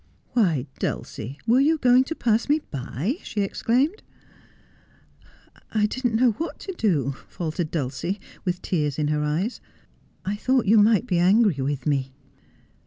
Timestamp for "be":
11.05-11.19